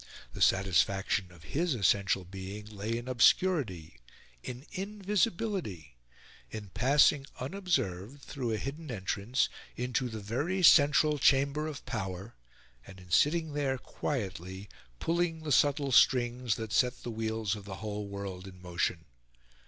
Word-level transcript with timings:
The 0.33 0.41
satisfaction 0.41 1.31
of 1.31 1.43
his 1.43 1.75
essential 1.75 2.25
being 2.25 2.65
lay 2.65 2.97
in 2.97 3.07
obscurity, 3.07 3.99
in 4.41 4.65
invisibility 4.71 5.95
in 6.49 6.69
passing, 6.69 7.27
unobserved, 7.39 8.19
through 8.23 8.51
a 8.51 8.57
hidden 8.57 8.89
entrance, 8.89 9.47
into 9.75 10.09
the 10.09 10.19
very 10.19 10.63
central 10.63 11.19
chamber 11.19 11.67
of 11.67 11.85
power, 11.85 12.33
and 12.87 12.99
in 12.99 13.11
sitting 13.11 13.53
there, 13.53 13.77
quietly, 13.77 14.69
pulling 14.99 15.43
the 15.43 15.51
subtle 15.51 15.91
strings 15.91 16.55
that 16.55 16.73
set 16.73 17.03
the 17.03 17.11
wheels 17.11 17.55
of 17.55 17.65
the 17.65 17.75
whole 17.75 18.07
world 18.07 18.47
in 18.47 18.59
motion. 18.59 19.05